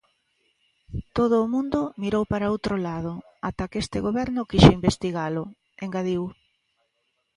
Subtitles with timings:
[1.17, 3.13] "Todo o mundo mirou para outro lado
[3.49, 5.43] ata que este Goberno quixo investigalo",
[5.85, 6.23] engadiu.